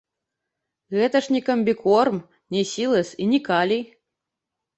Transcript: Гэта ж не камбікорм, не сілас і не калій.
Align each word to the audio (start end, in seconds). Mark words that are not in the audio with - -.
Гэта 0.95 1.21
ж 1.25 1.35
не 1.35 1.41
камбікорм, 1.49 2.17
не 2.57 2.63
сілас 2.71 3.13
і 3.27 3.29
не 3.37 3.43
калій. 3.51 3.81